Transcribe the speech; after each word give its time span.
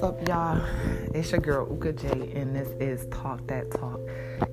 What's 0.00 0.18
up, 0.18 0.28
y'all? 0.28 0.58
It's 1.14 1.30
your 1.30 1.42
girl 1.42 1.68
Uka 1.70 1.92
J, 1.92 2.08
and 2.34 2.56
this 2.56 2.70
is 2.80 3.04
Talk 3.08 3.46
That 3.48 3.70
Talk. 3.70 4.00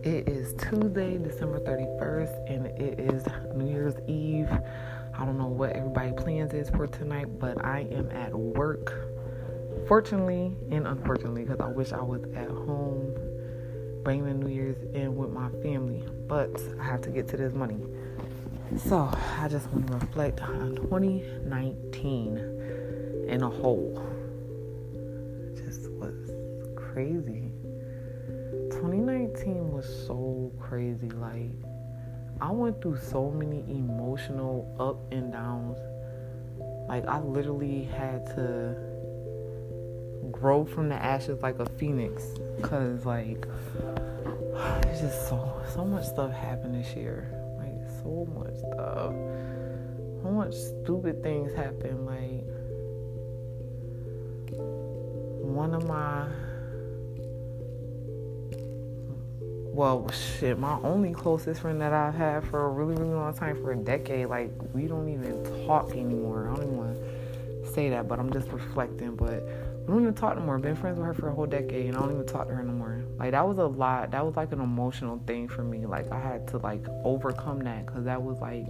It 0.03 0.27
is 0.27 0.53
Tuesday, 0.55 1.17
December 1.17 1.61
31st, 1.61 2.51
and 2.51 2.65
it 2.65 2.99
is 2.99 3.23
New 3.55 3.65
Year's 3.65 3.95
Eve. 4.09 4.51
I 4.51 5.25
don't 5.25 5.37
know 5.37 5.47
what 5.47 5.71
everybody 5.71 6.11
plans 6.11 6.53
is 6.53 6.69
for 6.71 6.85
tonight, 6.85 7.39
but 7.39 7.63
I 7.63 7.87
am 7.89 8.11
at 8.11 8.33
work. 8.33 8.93
Fortunately 9.87 10.53
and 10.69 10.85
unfortunately, 10.85 11.45
because 11.45 11.61
I 11.61 11.69
wish 11.69 11.93
I 11.93 12.01
was 12.01 12.25
at 12.35 12.49
home 12.49 13.15
bringing 14.03 14.41
New 14.41 14.49
Year's 14.49 14.83
in 14.93 15.15
with 15.15 15.29
my 15.29 15.47
family, 15.63 16.03
but 16.27 16.61
I 16.77 16.83
have 16.83 16.99
to 17.03 17.09
get 17.09 17.25
to 17.29 17.37
this 17.37 17.53
money. 17.53 17.79
So 18.75 19.09
I 19.39 19.47
just 19.47 19.71
want 19.71 19.87
to 19.87 19.93
reflect 19.93 20.41
on 20.41 20.75
2019 20.75 23.25
in 23.29 23.43
a 23.43 23.49
whole. 23.49 24.26
Crazy. 26.97 27.51
2019 28.71 29.71
was 29.71 29.85
so 30.07 30.51
crazy. 30.59 31.09
Like 31.09 31.51
I 32.41 32.49
went 32.49 32.81
through 32.81 32.97
so 32.97 33.29
many 33.29 33.59
emotional 33.69 34.65
up 34.79 35.13
and 35.13 35.31
downs. 35.31 35.77
Like 36.89 37.05
I 37.05 37.19
literally 37.19 37.83
had 37.83 38.25
to 38.35 38.75
grow 40.31 40.65
from 40.65 40.89
the 40.89 40.95
ashes 40.95 41.39
like 41.43 41.59
a 41.59 41.67
phoenix. 41.77 42.23
Cause 42.63 43.05
like 43.05 43.45
there's 44.81 45.01
just 45.01 45.29
so 45.29 45.53
so 45.71 45.85
much 45.85 46.03
stuff 46.03 46.31
happened 46.31 46.83
this 46.83 46.95
year 46.95 47.29
Like, 47.59 47.87
so 48.01 48.27
much 48.33 48.55
stuff. 48.57 49.13
So 50.23 50.31
much 50.31 50.55
stupid 50.55 51.21
things 51.21 51.53
happened. 51.53 52.07
Like 52.07 52.43
one 54.57 55.75
of 55.75 55.87
my 55.87 56.27
well 59.77 60.09
shit, 60.09 60.57
my 60.57 60.79
only 60.81 61.13
closest 61.13 61.61
friend 61.61 61.79
that 61.79 61.93
I've 61.93 62.15
had 62.15 62.43
for 62.45 62.65
a 62.65 62.69
really, 62.69 62.95
really 62.95 63.13
long 63.13 63.31
time, 63.35 63.61
for 63.61 63.73
a 63.73 63.75
decade, 63.75 64.25
like 64.27 64.49
we 64.73 64.87
don't 64.87 65.07
even 65.07 65.67
talk 65.67 65.91
anymore. 65.91 66.49
I 66.49 66.55
don't 66.55 66.63
even 66.63 66.77
want 66.77 66.95
to 66.97 67.71
say 67.73 67.91
that, 67.91 68.07
but 68.07 68.19
I'm 68.19 68.33
just 68.33 68.47
reflecting. 68.47 69.15
But 69.15 69.43
we 69.85 69.93
don't 69.93 70.01
even 70.01 70.15
talk 70.15 70.35
no 70.35 70.41
more. 70.41 70.57
Been 70.57 70.75
friends 70.75 70.97
with 70.97 71.05
her 71.05 71.13
for 71.13 71.29
a 71.29 71.31
whole 71.33 71.45
decade 71.45 71.89
and 71.89 71.95
I 71.95 71.99
don't 71.99 72.11
even 72.11 72.25
talk 72.25 72.47
to 72.47 72.55
her 72.55 72.63
no 72.63 72.73
more. 72.73 73.03
Like 73.19 73.31
that 73.31 73.47
was 73.47 73.59
a 73.59 73.67
lot. 73.67 74.09
That 74.09 74.25
was 74.25 74.35
like 74.35 74.51
an 74.51 74.61
emotional 74.61 75.21
thing 75.27 75.47
for 75.47 75.63
me. 75.63 75.85
Like 75.85 76.11
I 76.11 76.19
had 76.19 76.47
to 76.47 76.57
like 76.57 76.83
overcome 77.03 77.59
that 77.59 77.85
because 77.85 78.05
that 78.05 78.19
was 78.19 78.39
like 78.39 78.65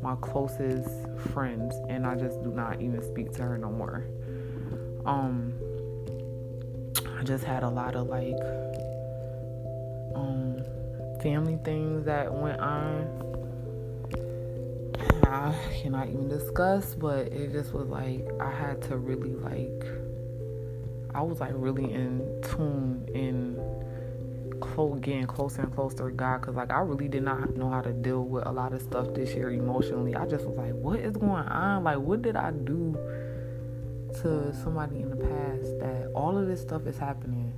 my 0.00 0.14
closest 0.20 0.88
friends, 1.32 1.74
and 1.88 2.06
I 2.06 2.14
just 2.14 2.40
do 2.44 2.52
not 2.52 2.80
even 2.80 3.02
speak 3.02 3.32
to 3.32 3.42
her 3.42 3.58
no 3.58 3.72
more. 3.72 4.04
Um, 5.04 5.54
I 7.18 7.24
just 7.24 7.42
had 7.42 7.64
a 7.64 7.68
lot 7.68 7.96
of 7.96 8.06
like 8.06 8.38
um 10.16 10.64
family 11.22 11.58
things 11.64 12.04
that 12.04 12.32
went 12.32 12.60
on. 12.60 13.22
I 15.26 15.54
cannot 15.82 16.08
even 16.08 16.28
discuss, 16.28 16.94
but 16.94 17.26
it 17.32 17.52
just 17.52 17.72
was 17.72 17.88
like 17.88 18.26
I 18.40 18.50
had 18.50 18.80
to 18.82 18.96
really 18.96 19.34
like 19.34 19.84
I 21.14 21.22
was 21.22 21.40
like 21.40 21.52
really 21.54 21.92
in 21.92 22.42
tune 22.42 23.08
in 23.14 23.56
close, 24.60 24.98
getting 25.00 25.26
closer 25.26 25.62
and 25.62 25.74
closer 25.74 26.10
to 26.10 26.10
God 26.10 26.40
because 26.40 26.54
like 26.54 26.70
I 26.70 26.78
really 26.80 27.08
did 27.08 27.22
not 27.22 27.56
know 27.56 27.70
how 27.70 27.80
to 27.82 27.92
deal 27.92 28.24
with 28.24 28.46
a 28.46 28.52
lot 28.52 28.72
of 28.72 28.82
stuff 28.82 29.12
this 29.14 29.34
year 29.34 29.50
emotionally. 29.50 30.14
I 30.14 30.26
just 30.26 30.44
was 30.44 30.56
like, 30.56 30.74
what 30.74 31.00
is 31.00 31.16
going 31.16 31.30
on? 31.30 31.84
Like, 31.84 31.98
what 31.98 32.22
did 32.22 32.36
I 32.36 32.50
do 32.50 32.96
to 34.22 34.54
somebody 34.62 35.00
in 35.00 35.10
the 35.10 35.16
past 35.16 35.78
that 35.80 36.10
all 36.14 36.38
of 36.38 36.46
this 36.46 36.60
stuff 36.60 36.86
is 36.86 36.98
happening? 36.98 37.52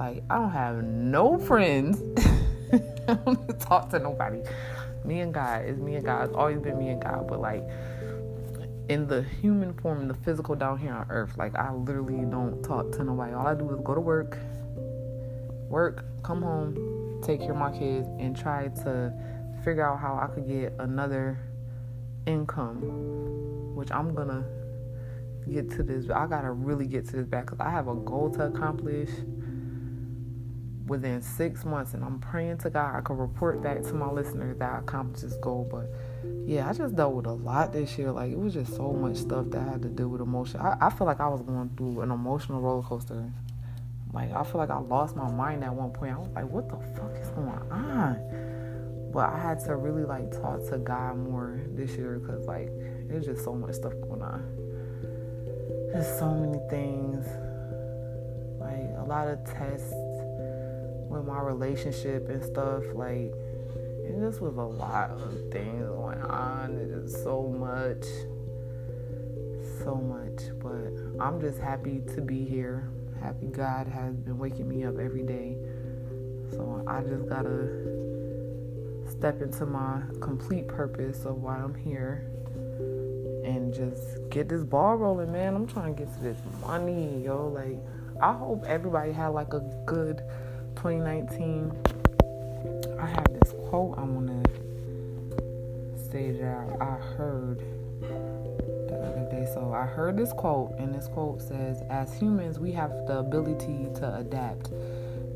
Like, 0.00 0.22
I 0.30 0.36
don't 0.36 0.50
have 0.50 0.82
no 0.82 1.38
friends. 1.38 2.02
I 3.06 3.14
don't 3.14 3.60
talk 3.60 3.90
to 3.90 3.98
nobody. 3.98 4.40
Me 5.04 5.20
and 5.20 5.34
God. 5.34 5.66
It's 5.66 5.78
me 5.78 5.96
and 5.96 6.04
God. 6.06 6.30
It's 6.30 6.34
always 6.34 6.58
been 6.58 6.78
me 6.78 6.88
and 6.88 7.02
God. 7.02 7.28
But 7.28 7.38
like 7.40 7.62
in 8.88 9.06
the 9.06 9.22
human 9.42 9.74
form, 9.74 10.00
in 10.00 10.08
the 10.08 10.14
physical 10.14 10.54
down 10.54 10.78
here 10.78 10.94
on 10.94 11.06
earth, 11.10 11.36
like 11.36 11.54
I 11.54 11.70
literally 11.74 12.24
don't 12.24 12.62
talk 12.62 12.92
to 12.92 13.04
nobody. 13.04 13.34
All 13.34 13.46
I 13.46 13.54
do 13.54 13.68
is 13.74 13.80
go 13.84 13.94
to 13.94 14.00
work, 14.00 14.38
work, 15.68 16.02
come 16.22 16.40
home, 16.40 17.20
take 17.22 17.40
care 17.40 17.50
of 17.50 17.58
my 17.58 17.70
kids, 17.70 18.08
and 18.18 18.34
try 18.34 18.68
to 18.68 19.12
figure 19.62 19.86
out 19.86 20.00
how 20.00 20.18
I 20.18 20.34
could 20.34 20.48
get 20.48 20.72
another 20.78 21.38
income, 22.24 23.74
which 23.74 23.90
I'm 23.90 24.14
gonna 24.14 24.46
get 25.52 25.70
to 25.72 25.82
this. 25.82 26.08
I 26.08 26.26
gotta 26.26 26.52
really 26.52 26.86
get 26.86 27.06
to 27.08 27.16
this 27.16 27.26
back 27.26 27.50
because 27.50 27.60
I 27.60 27.68
have 27.68 27.88
a 27.88 27.94
goal 27.94 28.30
to 28.36 28.46
accomplish 28.46 29.10
within 30.90 31.22
six 31.22 31.64
months, 31.64 31.94
and 31.94 32.04
I'm 32.04 32.18
praying 32.18 32.58
to 32.58 32.68
God 32.68 32.96
I 32.96 33.00
can 33.00 33.16
report 33.16 33.62
back 33.62 33.80
to 33.82 33.94
my 33.94 34.10
listeners 34.10 34.58
that 34.58 34.72
I 34.72 34.78
accomplished 34.80 35.22
this 35.22 35.34
goal. 35.34 35.68
But 35.70 35.88
yeah, 36.44 36.68
I 36.68 36.72
just 36.72 36.96
dealt 36.96 37.14
with 37.14 37.26
a 37.26 37.32
lot 37.32 37.72
this 37.72 37.96
year. 37.96 38.10
Like 38.10 38.32
it 38.32 38.38
was 38.38 38.54
just 38.54 38.74
so 38.74 38.92
much 38.92 39.16
stuff 39.16 39.46
that 39.50 39.60
I 39.60 39.70
had 39.70 39.82
to 39.82 39.88
deal 39.88 40.08
with 40.08 40.20
emotion. 40.20 40.58
I, 40.58 40.76
I 40.80 40.90
feel 40.90 41.06
like 41.06 41.20
I 41.20 41.28
was 41.28 41.42
going 41.42 41.70
through 41.76 42.00
an 42.00 42.10
emotional 42.10 42.60
roller 42.60 42.82
coaster. 42.82 43.32
Like 44.12 44.32
I 44.32 44.42
feel 44.42 44.56
like 44.56 44.70
I 44.70 44.78
lost 44.78 45.14
my 45.14 45.30
mind 45.30 45.62
at 45.62 45.72
one 45.72 45.92
point. 45.92 46.12
I 46.12 46.18
was 46.18 46.28
like, 46.34 46.50
what 46.50 46.68
the 46.68 46.76
fuck 46.96 47.16
is 47.16 47.30
going 47.30 47.70
on? 47.70 49.10
But 49.12 49.30
I 49.30 49.38
had 49.38 49.60
to 49.66 49.76
really 49.76 50.02
like 50.02 50.32
talk 50.32 50.68
to 50.70 50.78
God 50.78 51.18
more 51.18 51.60
this 51.68 51.92
year 51.92 52.18
because 52.18 52.46
like 52.46 52.68
there's 53.06 53.26
just 53.26 53.44
so 53.44 53.54
much 53.54 53.74
stuff 53.74 53.92
going 54.02 54.22
on. 54.22 54.42
There's 55.92 56.18
so 56.18 56.34
many 56.34 56.58
things. 56.68 57.26
Like 58.58 58.90
a 58.98 59.04
lot 59.06 59.28
of 59.28 59.44
tests 59.44 59.94
with 61.20 61.28
my 61.28 61.40
relationship 61.40 62.28
and 62.28 62.42
stuff. 62.42 62.82
Like 62.94 63.32
and 64.10 64.20
just 64.20 64.40
was 64.40 64.56
a 64.56 64.62
lot 64.62 65.10
of 65.10 65.52
things 65.52 65.86
going 65.86 66.20
on. 66.22 66.76
It 66.76 66.90
is 66.90 67.12
so 67.22 67.42
much, 67.48 68.04
so 69.84 69.94
much. 69.94 70.50
But 70.58 71.22
I'm 71.24 71.40
just 71.40 71.58
happy 71.58 72.02
to 72.14 72.20
be 72.20 72.44
here. 72.44 72.88
Happy 73.22 73.46
God 73.46 73.86
has 73.86 74.16
been 74.16 74.38
waking 74.38 74.68
me 74.68 74.84
up 74.84 74.98
every 74.98 75.22
day. 75.22 75.56
So 76.50 76.82
I 76.86 77.02
just 77.02 77.28
gotta 77.28 77.68
step 79.08 79.42
into 79.42 79.66
my 79.66 80.02
complete 80.20 80.66
purpose 80.66 81.24
of 81.24 81.42
why 81.42 81.58
I'm 81.58 81.74
here 81.74 82.26
and 83.44 83.72
just 83.72 84.28
get 84.30 84.48
this 84.48 84.64
ball 84.64 84.96
rolling, 84.96 85.30
man. 85.30 85.54
I'm 85.54 85.66
trying 85.66 85.94
to 85.94 86.04
get 86.04 86.12
to 86.16 86.20
this 86.20 86.38
money, 86.62 87.22
yo. 87.24 87.48
Like, 87.48 87.78
I 88.20 88.32
hope 88.32 88.64
everybody 88.66 89.12
had 89.12 89.28
like 89.28 89.52
a 89.52 89.60
good 89.86 90.22
2019. 90.82 91.70
I 92.98 93.06
have 93.06 93.26
this 93.38 93.52
quote 93.68 93.98
I 93.98 94.02
want 94.02 94.28
to 94.28 96.10
say 96.10 96.30
that 96.30 96.78
I 96.80 96.94
heard 97.16 97.58
the 98.00 98.96
other 98.96 99.28
day. 99.30 99.46
So 99.52 99.74
I 99.74 99.84
heard 99.84 100.16
this 100.16 100.32
quote, 100.32 100.74
and 100.78 100.94
this 100.94 101.06
quote 101.08 101.42
says, 101.42 101.82
As 101.90 102.14
humans, 102.14 102.58
we 102.58 102.72
have 102.72 102.92
the 103.06 103.18
ability 103.18 103.88
to 103.96 104.16
adapt. 104.16 104.70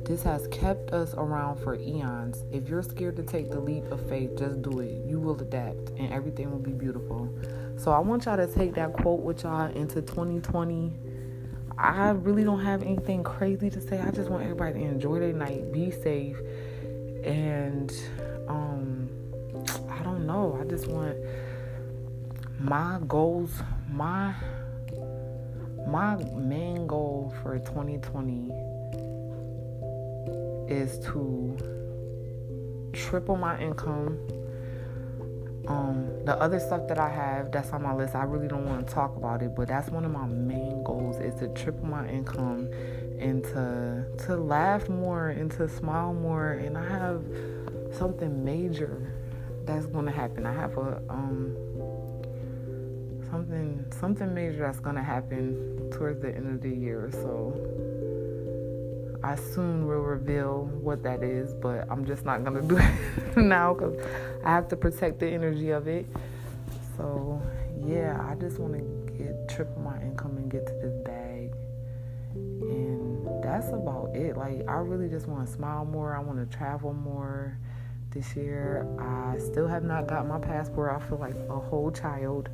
This 0.06 0.22
has 0.22 0.48
kept 0.48 0.92
us 0.94 1.12
around 1.12 1.58
for 1.58 1.74
eons. 1.74 2.44
If 2.50 2.70
you're 2.70 2.82
scared 2.82 3.16
to 3.16 3.22
take 3.22 3.50
the 3.50 3.60
leap 3.60 3.84
of 3.92 4.00
faith, 4.08 4.38
just 4.38 4.62
do 4.62 4.80
it. 4.80 5.04
You 5.06 5.20
will 5.20 5.38
adapt, 5.38 5.90
and 5.98 6.10
everything 6.10 6.50
will 6.50 6.58
be 6.58 6.72
beautiful. 6.72 7.28
So 7.76 7.92
I 7.92 7.98
want 7.98 8.24
y'all 8.24 8.38
to 8.38 8.46
take 8.46 8.72
that 8.76 8.94
quote 8.94 9.20
with 9.20 9.42
y'all 9.42 9.70
into 9.72 10.00
2020. 10.00 10.90
I 11.76 12.10
really 12.10 12.44
don't 12.44 12.60
have 12.60 12.82
anything 12.82 13.22
crazy 13.24 13.70
to 13.70 13.80
say. 13.80 14.00
I 14.00 14.10
just 14.10 14.30
want 14.30 14.44
everybody 14.44 14.80
to 14.80 14.84
enjoy 14.84 15.18
their 15.18 15.32
night, 15.32 15.72
be 15.72 15.90
safe, 15.90 16.36
and 17.24 17.92
um 18.48 19.08
I 19.90 20.02
don't 20.02 20.26
know. 20.26 20.58
I 20.60 20.64
just 20.68 20.86
want 20.86 21.16
my 22.60 22.98
goals, 23.08 23.50
my 23.90 24.34
my 25.86 26.16
main 26.34 26.86
goal 26.86 27.34
for 27.42 27.58
2020 27.58 28.50
is 30.68 30.98
to 31.06 31.56
triple 32.92 33.36
my 33.36 33.60
income. 33.60 34.18
Um, 35.66 36.24
the 36.24 36.38
other 36.40 36.60
stuff 36.60 36.88
that 36.88 36.98
I 36.98 37.08
have 37.08 37.50
that's 37.50 37.70
on 37.70 37.82
my 37.82 37.94
list, 37.94 38.14
I 38.14 38.24
really 38.24 38.48
don't 38.48 38.66
want 38.66 38.86
to 38.86 38.94
talk 38.94 39.16
about 39.16 39.42
it, 39.42 39.54
but 39.54 39.68
that's 39.68 39.88
one 39.88 40.04
of 40.04 40.10
my 40.10 40.26
main 40.26 40.73
goals 40.84 41.18
is 41.18 41.34
to 41.40 41.48
triple 41.48 41.86
my 41.86 42.08
income 42.08 42.68
and 43.18 43.42
to 43.44 44.04
to 44.26 44.36
laugh 44.36 44.88
more 44.88 45.30
and 45.30 45.50
to 45.52 45.68
smile 45.68 46.12
more 46.12 46.52
and 46.52 46.76
I 46.76 46.88
have 46.88 47.22
something 47.92 48.44
major 48.44 49.12
that's 49.64 49.86
gonna 49.86 50.10
happen. 50.10 50.46
I 50.46 50.52
have 50.52 50.76
a 50.76 51.00
um 51.08 51.56
something 53.30 53.84
something 53.98 54.34
major 54.34 54.58
that's 54.58 54.80
gonna 54.80 55.02
happen 55.02 55.90
towards 55.92 56.20
the 56.20 56.34
end 56.34 56.54
of 56.54 56.60
the 56.60 56.70
year. 56.70 57.08
So 57.12 57.52
I 59.22 59.36
soon 59.36 59.86
will 59.86 60.02
reveal 60.02 60.66
what 60.82 61.02
that 61.04 61.22
is, 61.22 61.54
but 61.54 61.86
I'm 61.90 62.04
just 62.04 62.24
not 62.24 62.44
gonna 62.44 62.62
do 62.72 62.76
it 62.76 63.36
now 63.36 63.74
because 63.74 63.98
I 64.44 64.50
have 64.50 64.68
to 64.68 64.76
protect 64.76 65.20
the 65.20 65.28
energy 65.28 65.70
of 65.70 65.88
it. 65.88 66.06
So 66.96 67.40
yeah, 67.86 68.18
I 68.28 68.34
just 68.36 68.58
want 68.58 68.74
to 68.74 69.12
get 69.18 69.48
triple 69.48 69.82
my 69.82 70.00
income 70.02 70.36
and 70.38 70.50
get 70.50 70.66
to 70.66 70.72
this 70.74 70.94
bag 71.04 71.52
And 72.34 73.42
that's 73.42 73.68
about 73.68 74.14
it. 74.14 74.36
Like, 74.36 74.66
I 74.68 74.76
really 74.76 75.08
just 75.08 75.26
want 75.28 75.46
to 75.46 75.52
smile 75.52 75.84
more. 75.84 76.14
I 76.16 76.20
want 76.20 76.38
to 76.50 76.56
travel 76.56 76.92
more 76.92 77.58
this 78.10 78.36
year. 78.36 78.86
I 78.98 79.38
still 79.38 79.66
have 79.68 79.84
not 79.84 80.06
got 80.08 80.26
my 80.26 80.38
passport. 80.38 80.92
I 80.92 81.06
feel 81.08 81.18
like 81.18 81.36
a 81.50 81.58
whole 81.58 81.90
child. 81.90 82.48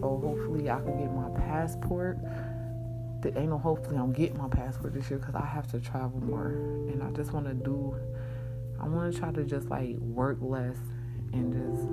So 0.00 0.20
hopefully 0.22 0.70
I 0.70 0.80
can 0.80 0.98
get 0.98 1.12
my 1.12 1.28
passport. 1.40 2.18
There 3.22 3.32
ain't 3.36 3.50
no 3.50 3.58
hopefully 3.58 3.96
I'm 3.98 4.12
getting 4.12 4.38
my 4.38 4.48
passport 4.48 4.94
this 4.94 5.10
year 5.10 5.18
because 5.18 5.34
I 5.34 5.44
have 5.44 5.66
to 5.72 5.80
travel 5.80 6.20
more. 6.20 6.48
And 6.48 7.02
I 7.02 7.10
just 7.12 7.32
want 7.32 7.46
to 7.46 7.54
do, 7.54 7.96
I 8.80 8.88
want 8.88 9.12
to 9.12 9.18
try 9.20 9.32
to 9.32 9.44
just 9.44 9.68
like 9.70 9.96
work 9.98 10.38
less 10.40 10.76
and 11.32 11.52
just 11.52 11.84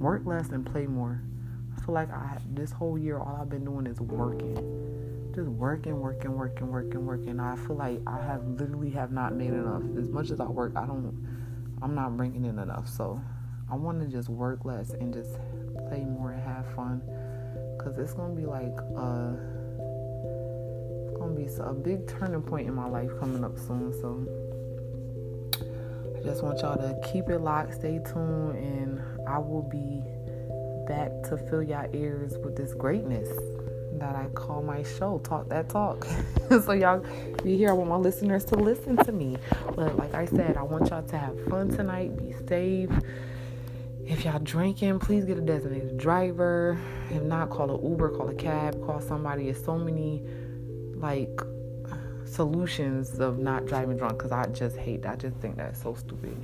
work 0.00 0.22
less 0.26 0.50
and 0.50 0.66
play 0.66 0.86
more. 0.86 1.20
Feel 1.84 1.94
like 1.94 2.10
I 2.10 2.38
this 2.54 2.72
whole 2.72 2.96
year 2.96 3.18
all 3.18 3.38
I've 3.40 3.50
been 3.50 3.64
doing 3.64 3.86
is 3.86 4.00
working. 4.00 4.54
Just 5.34 5.48
working, 5.48 6.00
working, 6.00 6.32
working, 6.32 6.68
working, 6.68 7.04
working. 7.04 7.40
I 7.40 7.56
feel 7.56 7.76
like 7.76 8.00
I 8.06 8.16
have 8.18 8.46
literally 8.46 8.90
have 8.90 9.12
not 9.12 9.34
made 9.34 9.50
enough. 9.50 9.82
As 9.98 10.08
much 10.08 10.30
as 10.30 10.40
I 10.40 10.46
work, 10.46 10.72
I 10.76 10.86
don't 10.86 11.26
I'm 11.82 11.94
not 11.94 12.16
bringing 12.16 12.46
in 12.46 12.58
enough. 12.58 12.88
So 12.88 13.20
I 13.70 13.74
want 13.74 14.00
to 14.00 14.06
just 14.06 14.30
work 14.30 14.64
less 14.64 14.90
and 14.90 15.12
just 15.12 15.32
play 15.88 16.04
more 16.04 16.32
and 16.32 16.42
have 16.42 16.66
fun. 16.74 17.02
Cause 17.78 17.98
it's 17.98 18.14
gonna 18.14 18.34
be 18.34 18.46
like 18.46 18.78
uh, 18.96 19.34
it's 21.04 21.18
gonna 21.18 21.34
be 21.34 21.48
a 21.60 21.74
big 21.74 22.08
turning 22.08 22.40
point 22.40 22.66
in 22.66 22.72
my 22.72 22.88
life 22.88 23.10
coming 23.20 23.44
up 23.44 23.58
soon. 23.58 23.92
So 24.00 24.26
I 26.16 26.22
just 26.22 26.42
want 26.42 26.60
y'all 26.60 26.78
to 26.78 26.98
keep 27.12 27.28
it 27.28 27.40
locked, 27.40 27.74
stay 27.74 27.98
tuned, 27.98 28.56
and 28.56 29.02
I 29.28 29.38
will 29.38 29.68
be 29.70 30.02
back 30.86 31.10
to 31.28 31.36
fill 31.36 31.62
y'all 31.62 31.88
ears 31.94 32.36
with 32.38 32.56
this 32.56 32.74
greatness 32.74 33.28
that 33.98 34.16
I 34.16 34.26
call 34.34 34.62
my 34.62 34.82
show, 34.82 35.18
Talk 35.18 35.48
That 35.48 35.68
Talk. 35.68 36.06
so 36.48 36.72
y'all 36.72 37.04
be 37.42 37.56
here. 37.56 37.70
I 37.70 37.72
want 37.72 37.90
my 37.90 37.96
listeners 37.96 38.44
to 38.46 38.56
listen 38.56 38.96
to 38.98 39.12
me. 39.12 39.36
But 39.74 39.96
like 39.96 40.14
I 40.14 40.26
said, 40.26 40.56
I 40.56 40.62
want 40.62 40.90
y'all 40.90 41.02
to 41.02 41.18
have 41.18 41.42
fun 41.46 41.68
tonight. 41.70 42.16
Be 42.16 42.34
safe. 42.46 42.90
If 44.06 44.24
y'all 44.24 44.38
drinking, 44.40 44.98
please 44.98 45.24
get 45.24 45.38
a 45.38 45.40
designated 45.40 45.96
driver. 45.96 46.78
If 47.10 47.22
not, 47.22 47.50
call 47.50 47.74
an 47.74 47.90
Uber, 47.90 48.10
call 48.10 48.28
a 48.28 48.34
cab, 48.34 48.84
call 48.84 49.00
somebody. 49.00 49.44
There's 49.44 49.64
so 49.64 49.78
many 49.78 50.22
like 50.96 51.40
solutions 52.24 53.20
of 53.20 53.38
not 53.38 53.66
driving 53.66 53.96
drunk 53.96 54.18
because 54.18 54.32
I 54.32 54.46
just 54.46 54.76
hate 54.76 55.02
that. 55.02 55.12
I 55.12 55.16
just 55.16 55.36
think 55.36 55.56
that's 55.56 55.80
so 55.80 55.94
stupid. 55.94 56.36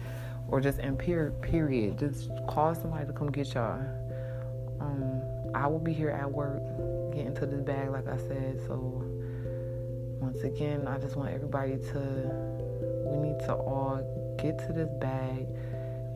Or 0.48 0.60
just 0.60 0.78
period, 0.98 1.40
period. 1.42 1.98
Just 1.98 2.30
call 2.48 2.74
somebody 2.74 3.06
to 3.06 3.12
come 3.12 3.30
get 3.30 3.54
y'all. 3.54 3.99
Um, 4.80 5.22
I 5.54 5.66
will 5.66 5.78
be 5.78 5.92
here 5.92 6.10
at 6.10 6.30
work 6.30 6.62
get 7.10 7.26
into 7.26 7.46
this 7.46 7.60
bag, 7.60 7.90
like 7.90 8.08
I 8.08 8.16
said. 8.16 8.60
So, 8.66 9.02
once 10.20 10.42
again, 10.42 10.86
I 10.86 10.98
just 10.98 11.16
want 11.16 11.32
everybody 11.32 11.78
to, 11.92 12.30
we 13.06 13.28
need 13.28 13.38
to 13.40 13.54
all 13.54 14.00
get 14.40 14.58
to 14.66 14.72
this 14.72 14.88
bag, 15.00 15.46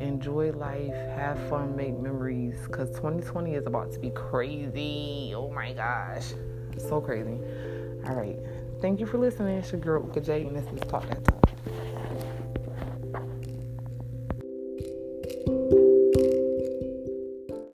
enjoy 0.00 0.52
life, 0.52 0.94
have 1.16 1.38
fun, 1.48 1.76
make 1.76 1.98
memories, 1.98 2.56
because 2.66 2.90
2020 2.90 3.54
is 3.54 3.66
about 3.66 3.92
to 3.92 3.98
be 3.98 4.10
crazy. 4.10 5.32
Oh 5.34 5.50
my 5.50 5.72
gosh. 5.72 6.32
So 6.78 7.00
crazy. 7.00 7.38
All 8.06 8.14
right. 8.14 8.38
Thank 8.80 9.00
you 9.00 9.06
for 9.06 9.18
listening. 9.18 9.58
It's 9.58 9.72
your 9.72 9.80
girl, 9.80 10.02
Uka 10.04 10.32
and 10.32 10.56
this 10.56 10.64
is 10.72 10.80
Talk 10.88 11.08
That 11.08 11.24
Talk. 11.24 11.33